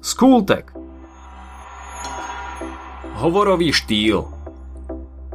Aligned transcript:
Skultek 0.00 0.72
Hovorový 3.20 3.68
štýl 3.68 4.24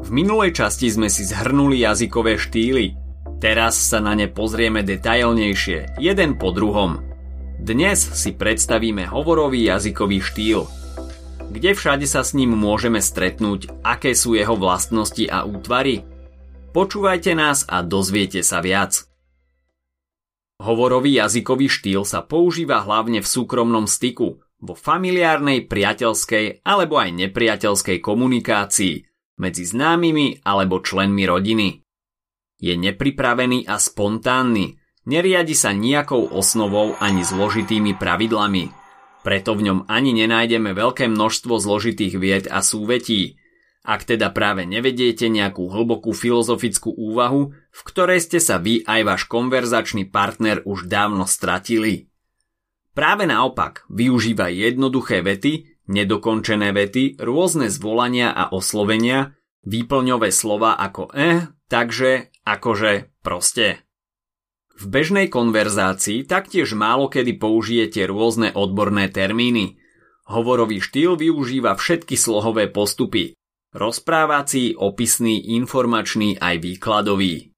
V 0.02 0.10
minulej 0.10 0.57
časti 0.57 0.89
sme 0.89 1.05
si 1.05 1.21
zhrnuli 1.21 1.86
jazykové 1.86 2.41
štýly. 2.41 2.97
Teraz 3.38 3.78
sa 3.78 4.01
na 4.01 4.17
ne 4.17 4.25
pozrieme 4.25 4.81
detailnejšie, 4.81 6.01
jeden 6.01 6.41
po 6.41 6.49
druhom. 6.49 6.97
Dnes 7.62 8.10
si 8.17 8.33
predstavíme 8.33 9.06
hovorový 9.06 9.70
jazykový 9.70 10.17
štýl. 10.33 10.66
Kde 11.54 11.78
všade 11.78 12.10
sa 12.10 12.26
s 12.26 12.34
ním 12.34 12.58
môžeme 12.58 13.06
stretnúť, 13.06 13.70
aké 13.86 14.18
sú 14.18 14.34
jeho 14.34 14.58
vlastnosti 14.58 15.29
a 15.29 15.46
útvary? 15.46 16.09
Počúvajte 16.73 17.38
nás 17.38 17.70
a 17.70 17.86
dozviete 17.86 18.41
sa 18.41 18.66
viac. 18.66 19.05
Hovorový 20.58 21.22
jazykový 21.22 21.70
štýl 21.70 22.02
sa 22.02 22.26
používa 22.26 22.82
hlavne 22.82 23.22
v 23.22 23.27
súkromnom 23.30 23.86
styku, 23.86 24.41
vo 24.66 24.76
familiárnej, 24.76 25.70
priateľskej 25.70 26.66
alebo 26.66 26.98
aj 26.98 27.14
nepriateľskej 27.16 28.02
komunikácii 28.02 28.96
medzi 29.40 29.64
známymi 29.64 30.44
alebo 30.44 30.82
členmi 30.82 31.23
rodiny. 31.23 31.86
Je 32.60 32.73
nepripravený 32.73 33.68
a 33.68 33.78
spontánny, 33.78 34.80
neriadi 35.06 35.54
sa 35.54 35.76
nejakou 35.76 36.34
osnovou 36.34 36.98
ani 36.98 37.22
zložitými 37.22 38.00
pravidlami, 38.00 38.72
preto 39.26 39.58
v 39.58 39.66
ňom 39.70 39.80
ani 39.90 40.14
nenájdeme 40.14 40.78
veľké 40.78 41.09
množstvo 41.09 41.58
zložitých 41.58 42.14
vied 42.16 42.45
a 42.45 42.62
súvetí, 42.62 43.42
ak 43.86 44.06
teda 44.06 44.34
práve 44.34 44.66
nevediete 44.66 45.30
nejakú 45.30 45.70
hlbokú 45.70 46.14
filozofickú 46.14 46.90
úvahu, 46.94 47.54
v 47.54 47.82
ktorej 47.86 48.22
ste 48.22 48.42
sa 48.42 48.58
vy 48.58 48.82
aj 48.82 49.02
váš 49.06 49.22
konverzačný 49.30 50.09
partner 50.09 50.66
už 50.66 50.90
dávno 50.90 51.30
stratili. 51.30 52.09
Práve 52.95 53.27
naopak, 53.27 53.84
využíva 53.91 54.48
jednoduché 54.48 55.20
vety, 55.20 55.83
nedokončené 55.92 56.72
vety, 56.72 57.20
rôzne 57.20 57.67
zvolania 57.67 58.31
a 58.31 58.56
oslovenia, 58.56 59.36
výplňové 59.67 60.31
slova 60.31 60.80
ako 60.80 61.11
eh, 61.11 61.52
takže, 61.67 62.31
akože, 62.47 63.11
proste. 63.20 63.83
V 64.75 64.83
bežnej 64.92 65.28
konverzácii 65.31 66.23
taktiež 66.28 66.75
málo 66.75 67.08
kedy 67.08 67.36
použijete 67.36 68.08
rôzne 68.08 68.52
odborné 68.55 69.11
termíny. 69.11 69.80
Hovorový 70.31 70.80
štýl 70.80 71.20
využíva 71.20 71.75
všetky 71.75 72.16
slohové 72.16 72.72
postupy, 72.72 73.36
rozprávací, 73.72 74.75
opisný, 74.75 75.52
informačný 75.59 76.39
aj 76.39 76.55
výkladový. 76.64 77.55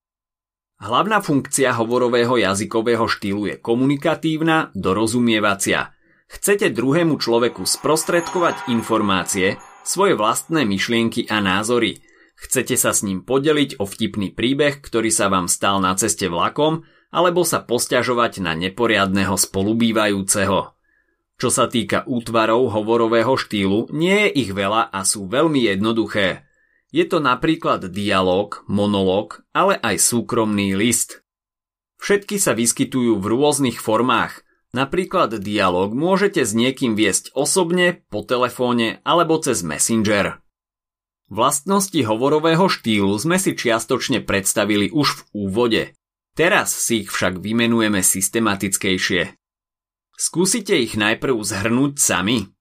Hlavná 0.78 1.25
funkcia 1.25 1.73
hovorového 1.73 2.38
jazykového 2.38 3.09
štýlu 3.09 3.50
je 3.50 3.56
komunikatívna, 3.58 4.70
dorozumievacia. 4.78 5.89
Chcete 6.30 6.69
druhému 6.69 7.17
človeku 7.17 7.66
sprostredkovať 7.66 8.69
informácie, 8.69 9.58
svoje 9.81 10.14
vlastné 10.14 10.69
myšlienky 10.69 11.25
a 11.34 11.42
názory. 11.42 12.06
Chcete 12.38 12.78
sa 12.78 12.94
s 12.94 13.02
ním 13.02 13.25
podeliť 13.25 13.81
o 13.81 13.89
vtipný 13.89 14.30
príbeh, 14.38 14.78
ktorý 14.78 15.09
sa 15.09 15.34
vám 15.34 15.50
stal 15.50 15.81
na 15.81 15.97
ceste 15.97 16.30
vlakom, 16.30 16.86
alebo 17.09 17.41
sa 17.41 17.66
posťažovať 17.66 18.45
na 18.45 18.53
neporiadného 18.53 19.34
spolubývajúceho. 19.34 20.78
Čo 21.38 21.50
sa 21.50 21.66
týka 21.66 22.06
útvarov 22.06 22.69
hovorového 22.73 23.34
štýlu, 23.34 23.89
nie 23.94 24.30
je 24.30 24.45
ich 24.45 24.52
veľa 24.53 24.94
a 24.94 25.02
sú 25.02 25.25
veľmi 25.25 25.69
jednoduché. 25.73 26.47
Je 26.90 27.04
to 27.04 27.20
napríklad 27.20 27.92
dialog, 27.92 28.64
monológ, 28.72 29.44
ale 29.52 29.76
aj 29.76 30.00
súkromný 30.00 30.72
list. 30.72 31.20
Všetky 32.00 32.40
sa 32.40 32.56
vyskytujú 32.56 33.20
v 33.20 33.26
rôznych 33.28 33.82
formách. 33.82 34.46
Napríklad 34.72 35.36
dialog 35.42 35.92
môžete 35.92 36.46
s 36.46 36.56
niekým 36.56 36.94
viesť 36.94 37.34
osobne, 37.34 38.06
po 38.08 38.24
telefóne 38.24 39.04
alebo 39.04 39.40
cez 39.42 39.66
Messenger. 39.66 40.40
Vlastnosti 41.28 42.00
hovorového 42.08 42.72
štýlu 42.72 43.12
sme 43.20 43.36
si 43.36 43.52
čiastočne 43.52 44.24
predstavili 44.24 44.88
už 44.88 45.08
v 45.12 45.22
úvode. 45.36 45.84
Teraz 46.40 46.72
si 46.72 47.03
ich 47.03 47.09
však 47.12 47.44
vymenujeme 47.44 48.00
systematickejšie. 48.00 49.36
Skúsite 50.16 50.80
ich 50.80 50.96
najprv 50.96 51.36
zhrnúť 51.36 52.00
sami. 52.00 52.56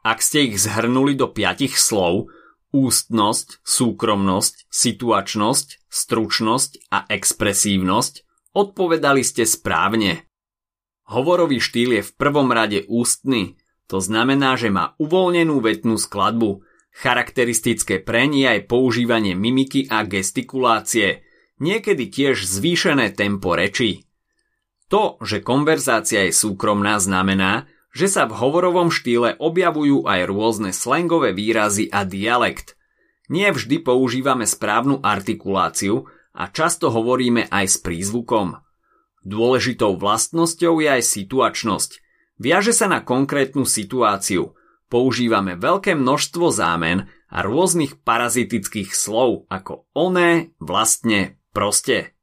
Ak 0.00 0.24
ste 0.24 0.48
ich 0.48 0.56
zhrnuli 0.60 1.16
do 1.16 1.28
piatich 1.28 1.76
slov, 1.76 2.32
ústnosť, 2.72 3.60
súkromnosť, 3.60 4.70
situačnosť, 4.70 5.66
stručnosť 5.90 6.70
a 6.88 7.04
expresívnosť, 7.10 8.14
odpovedali 8.56 9.22
ste 9.26 9.44
správne. 9.44 10.24
Hovorový 11.10 11.58
štýl 11.58 12.00
je 12.00 12.02
v 12.06 12.14
prvom 12.14 12.54
rade 12.54 12.86
ústny, 12.86 13.58
to 13.90 13.98
znamená, 13.98 14.54
že 14.54 14.70
má 14.70 14.94
uvoľnenú 15.02 15.58
vetnú 15.58 15.98
skladbu. 15.98 16.62
Charakteristické 16.94 17.98
pre 17.98 18.30
nie 18.30 18.46
aj 18.46 18.70
používanie 18.70 19.34
mimiky 19.34 19.90
a 19.90 20.06
gestikulácie– 20.06 21.20
niekedy 21.60 22.08
tiež 22.10 22.42
zvýšené 22.42 23.14
tempo 23.14 23.54
reči. 23.54 24.08
To, 24.90 25.22
že 25.22 25.44
konverzácia 25.44 26.26
je 26.26 26.34
súkromná, 26.34 26.98
znamená, 26.98 27.70
že 27.90 28.06
sa 28.06 28.26
v 28.26 28.38
hovorovom 28.38 28.88
štýle 28.88 29.38
objavujú 29.38 30.06
aj 30.06 30.20
rôzne 30.30 30.70
slangové 30.70 31.34
výrazy 31.34 31.90
a 31.90 32.06
dialekt. 32.06 32.78
Nie 33.30 33.50
vždy 33.50 33.82
používame 33.82 34.46
správnu 34.46 35.02
artikuláciu 35.02 36.06
a 36.34 36.50
často 36.50 36.90
hovoríme 36.90 37.50
aj 37.50 37.66
s 37.66 37.76
prízvukom. 37.82 38.58
Dôležitou 39.26 39.98
vlastnosťou 39.98 40.80
je 40.80 40.88
aj 40.88 41.02
situačnosť. 41.04 41.90
Viaže 42.40 42.72
sa 42.72 42.88
na 42.88 43.04
konkrétnu 43.04 43.68
situáciu. 43.68 44.56
Používame 44.90 45.54
veľké 45.54 45.94
množstvo 45.94 46.50
zámen 46.50 47.06
a 47.30 47.38
rôznych 47.46 48.02
parazitických 48.02 48.90
slov 48.90 49.46
ako 49.52 49.86
oné, 49.94 50.56
vlastne, 50.58 51.40
Proste. 51.50 52.14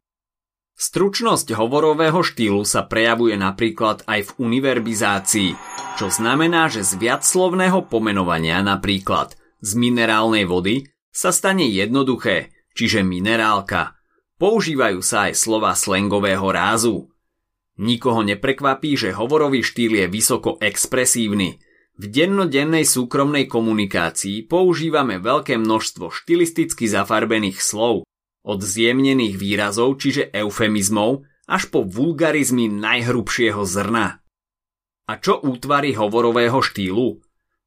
Stručnosť 0.77 1.57
hovorového 1.57 2.21
štýlu 2.21 2.61
sa 2.61 2.85
prejavuje 2.85 3.33
napríklad 3.33 4.05
aj 4.05 4.29
v 4.29 4.31
univerbizácii, 4.45 5.57
čo 5.97 6.13
znamená, 6.13 6.69
že 6.69 6.85
z 6.85 7.01
viacslovného 7.01 7.89
pomenovania 7.89 8.61
napríklad 8.61 9.33
z 9.57 9.73
minerálnej 9.73 10.45
vody 10.45 10.85
sa 11.09 11.33
stane 11.33 11.65
jednoduché, 11.65 12.53
čiže 12.77 13.01
minerálka. 13.01 13.97
Používajú 14.37 15.01
sa 15.01 15.25
aj 15.25 15.41
slova 15.41 15.73
slangového 15.73 16.45
rázu. 16.53 17.09
Nikoho 17.81 18.21
neprekvapí, 18.21 18.93
že 18.93 19.17
hovorový 19.17 19.65
štýl 19.65 19.97
je 19.97 20.05
vysoko 20.05 20.61
expresívny. 20.61 21.57
V 21.97 22.05
dennodennej 22.05 22.85
súkromnej 22.85 23.49
komunikácii 23.49 24.45
používame 24.45 25.17
veľké 25.17 25.57
množstvo 25.57 26.13
štilisticky 26.13 26.85
zafarbených 26.85 27.65
slov, 27.65 28.05
od 28.47 28.63
zjemnených 28.63 29.35
výrazov, 29.35 29.99
čiže 29.99 30.31
eufemizmov, 30.31 31.27
až 31.51 31.67
po 31.67 31.83
vulgarizmy 31.83 32.71
najhrubšieho 32.71 33.67
zrna. 33.67 34.23
A 35.07 35.13
čo 35.19 35.39
útvary 35.43 35.95
hovorového 35.95 36.63
štýlu? 36.63 37.19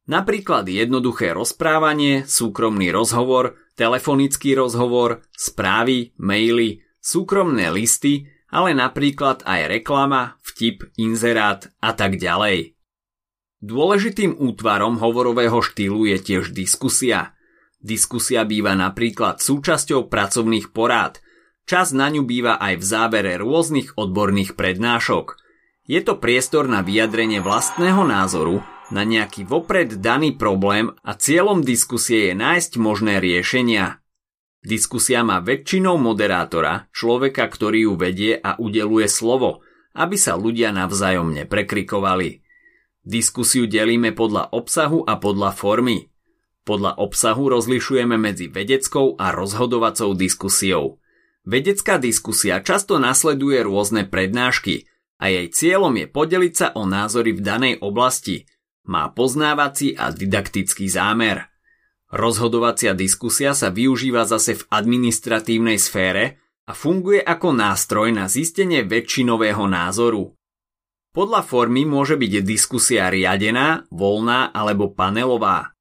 Napríklad 0.08 0.64
jednoduché 0.68 1.36
rozprávanie, 1.36 2.24
súkromný 2.24 2.88
rozhovor, 2.90 3.60
telefonický 3.76 4.56
rozhovor, 4.56 5.24
správy, 5.36 6.16
maily, 6.16 6.84
súkromné 6.98 7.68
listy, 7.72 8.28
ale 8.50 8.74
napríklad 8.74 9.44
aj 9.46 9.70
reklama, 9.70 10.40
vtip, 10.42 10.90
inzerát 10.98 11.70
a 11.78 11.94
tak 11.94 12.18
ďalej. 12.18 12.74
Dôležitým 13.60 14.40
útvarom 14.40 14.96
hovorového 14.96 15.60
štýlu 15.60 16.08
je 16.08 16.16
tiež 16.16 16.56
diskusia– 16.56 17.36
Diskusia 17.80 18.44
býva 18.44 18.76
napríklad 18.76 19.40
súčasťou 19.40 20.12
pracovných 20.12 20.68
porád. 20.76 21.24
Čas 21.64 21.96
na 21.96 22.12
ňu 22.12 22.28
býva 22.28 22.60
aj 22.60 22.76
v 22.76 22.84
závere 22.84 23.32
rôznych 23.40 23.96
odborných 23.96 24.52
prednášok. 24.52 25.40
Je 25.88 26.00
to 26.04 26.20
priestor 26.20 26.68
na 26.68 26.84
vyjadrenie 26.84 27.40
vlastného 27.40 28.04
názoru 28.04 28.60
na 28.92 29.06
nejaký 29.06 29.46
vopred 29.46 30.02
daný 30.02 30.34
problém 30.36 30.92
a 31.06 31.14
cieľom 31.14 31.62
diskusie 31.62 32.30
je 32.30 32.34
nájsť 32.36 32.72
možné 32.76 33.22
riešenia. 33.22 34.02
Diskusia 34.60 35.24
má 35.24 35.40
väčšinou 35.40 35.96
moderátora, 35.96 36.90
človeka, 36.92 37.48
ktorý 37.48 37.88
ju 37.88 37.92
vedie 37.96 38.36
a 38.36 38.60
udeluje 38.60 39.08
slovo, 39.08 39.64
aby 39.96 40.20
sa 40.20 40.36
ľudia 40.36 40.68
navzájom 40.74 41.32
neprekrikovali. 41.32 42.44
Diskusiu 43.00 43.64
delíme 43.64 44.12
podľa 44.12 44.52
obsahu 44.52 45.08
a 45.08 45.16
podľa 45.16 45.56
formy. 45.56 46.09
Podľa 46.70 47.02
obsahu 47.02 47.50
rozlišujeme 47.50 48.14
medzi 48.14 48.46
vedeckou 48.46 49.18
a 49.18 49.34
rozhodovacou 49.34 50.14
diskusiou. 50.14 51.02
Vedecká 51.42 51.98
diskusia 51.98 52.62
často 52.62 53.02
nasleduje 53.02 53.58
rôzne 53.66 54.06
prednášky 54.06 54.86
a 55.18 55.34
jej 55.34 55.50
cieľom 55.50 55.98
je 55.98 56.06
podeliť 56.06 56.54
sa 56.54 56.68
o 56.78 56.86
názory 56.86 57.34
v 57.34 57.42
danej 57.42 57.74
oblasti. 57.82 58.46
Má 58.86 59.10
poznávací 59.10 59.98
a 59.98 60.14
didaktický 60.14 60.86
zámer. 60.86 61.50
Rozhodovacia 62.06 62.94
diskusia 62.94 63.50
sa 63.50 63.74
využíva 63.74 64.22
zase 64.22 64.62
v 64.62 64.66
administratívnej 64.70 65.74
sfére 65.74 66.38
a 66.70 66.72
funguje 66.78 67.18
ako 67.18 67.50
nástroj 67.50 68.14
na 68.14 68.30
zistenie 68.30 68.86
väčšinového 68.86 69.66
názoru. 69.66 70.38
Podľa 71.10 71.42
formy 71.42 71.82
môže 71.82 72.14
byť 72.14 72.46
diskusia 72.46 73.10
riadená, 73.10 73.90
voľná 73.90 74.54
alebo 74.54 74.94
panelová. 74.94 75.74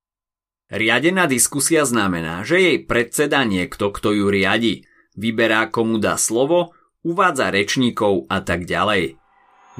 Riadená 0.69 1.25
diskusia 1.25 1.81
znamená, 1.83 2.45
že 2.45 2.61
jej 2.61 2.77
predseda 2.85 3.41
niekto, 3.41 3.89
kto 3.89 4.13
ju 4.13 4.29
riadi, 4.29 4.85
vyberá 5.17 5.73
komu 5.73 5.97
dá 5.97 6.15
slovo, 6.15 6.77
uvádza 7.01 7.49
rečníkov 7.49 8.29
a 8.29 8.45
tak 8.45 8.69
ďalej. 8.69 9.17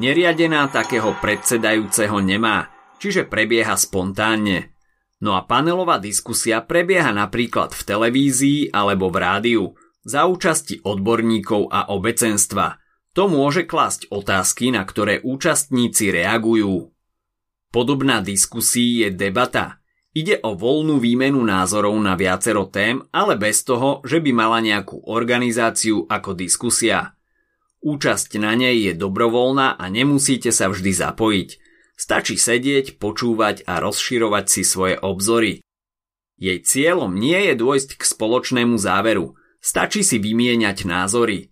Neriadená 0.02 0.66
takého 0.74 1.14
predsedajúceho 1.22 2.18
nemá, 2.26 2.74
čiže 2.98 3.30
prebieha 3.30 3.78
spontánne. 3.78 4.74
No 5.22 5.36
a 5.38 5.46
panelová 5.46 6.02
diskusia 6.02 6.64
prebieha 6.64 7.14
napríklad 7.14 7.76
v 7.76 7.82
televízii 7.86 8.62
alebo 8.74 9.12
v 9.14 9.18
rádiu 9.20 9.64
za 10.02 10.26
účasti 10.26 10.82
odborníkov 10.82 11.70
a 11.70 11.94
obecenstva– 11.94 12.68
to 13.14 13.26
môže 13.26 13.66
klasť 13.66 14.14
otázky, 14.14 14.70
na 14.70 14.86
ktoré 14.86 15.20
účastníci 15.26 16.14
reagujú. 16.14 16.94
Podobná 17.74 18.22
diskusí 18.22 19.02
je 19.02 19.10
debata. 19.10 19.79
Ide 20.10 20.42
o 20.42 20.58
voľnú 20.58 20.98
výmenu 20.98 21.38
názorov 21.46 21.94
na 22.02 22.18
viacero 22.18 22.66
tém, 22.66 23.06
ale 23.14 23.38
bez 23.38 23.62
toho, 23.62 24.02
že 24.02 24.18
by 24.18 24.32
mala 24.34 24.58
nejakú 24.58 25.06
organizáciu 25.06 26.10
ako 26.10 26.34
diskusia. 26.34 27.14
Účasť 27.86 28.42
na 28.42 28.58
nej 28.58 28.90
je 28.90 28.94
dobrovoľná 28.98 29.78
a 29.78 29.86
nemusíte 29.88 30.50
sa 30.50 30.68
vždy 30.68 30.92
zapojiť. 30.98 31.50
Stačí 31.94 32.42
sedieť, 32.42 32.98
počúvať 32.98 33.70
a 33.70 33.78
rozširovať 33.80 34.46
si 34.50 34.64
svoje 34.66 34.98
obzory. 34.98 35.62
Jej 36.40 36.64
cieľom 36.64 37.14
nie 37.14 37.52
je 37.52 37.54
dôjsť 37.60 38.00
k 38.00 38.04
spoločnému 38.04 38.80
záveru. 38.80 39.36
Stačí 39.60 40.08
si 40.08 40.18
vymieňať 40.18 40.88
názory. 40.88 41.52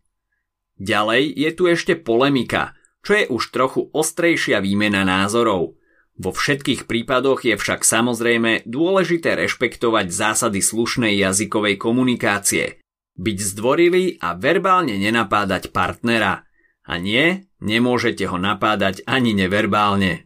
Ďalej 0.79 1.23
je 1.35 1.49
tu 1.51 1.63
ešte 1.67 1.93
polemika, 1.99 2.73
čo 3.03 3.11
je 3.19 3.25
už 3.27 3.43
trochu 3.51 3.91
ostrejšia 3.91 4.63
výmena 4.63 5.03
názorov. 5.03 5.75
Vo 6.17 6.33
všetkých 6.33 6.89
prípadoch 6.89 7.45
je 7.45 7.53
však 7.53 7.85
samozrejme 7.85 8.65
dôležité 8.65 9.37
rešpektovať 9.37 10.09
zásady 10.09 10.65
slušnej 10.65 11.13
jazykovej 11.13 11.77
komunikácie, 11.77 12.81
byť 13.21 13.37
zdvorilý 13.53 14.17
a 14.17 14.33
verbálne 14.33 14.97
nenapádať 14.97 15.69
partnera. 15.69 16.45
A 16.87 16.97
nie, 16.97 17.45
nemôžete 17.61 18.25
ho 18.25 18.41
napádať 18.41 19.05
ani 19.05 19.37
neverbálne. 19.37 20.25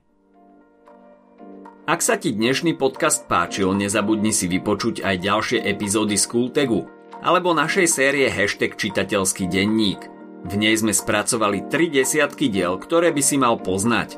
Ak 1.89 1.99
sa 1.99 2.15
ti 2.15 2.31
dnešný 2.31 2.79
podcast 2.79 3.27
páčil, 3.27 3.75
nezabudni 3.75 4.31
si 4.31 4.47
vypočuť 4.47 5.03
aj 5.03 5.15
ďalšie 5.19 5.59
epizódy 5.59 6.15
z 6.15 6.25
Kultegu 6.29 6.87
alebo 7.19 7.51
našej 7.51 7.87
série 7.89 8.31
Hashtag 8.31 8.79
čitateľský 8.79 9.51
denník– 9.51 10.07
v 10.41 10.57
nej 10.57 10.73
sme 10.73 10.89
spracovali 10.89 11.69
tri 11.69 11.85
desiatky 11.93 12.49
diel, 12.49 12.81
ktoré 12.81 13.13
by 13.13 13.21
si 13.21 13.37
mal 13.37 13.61
poznať. 13.61 14.17